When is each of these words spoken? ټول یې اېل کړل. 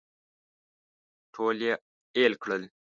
ټول 1.33 1.57
یې 1.67 1.73
اېل 2.17 2.33
کړل. 2.43 2.63